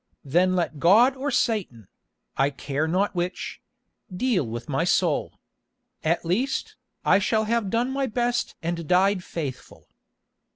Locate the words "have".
7.43-7.69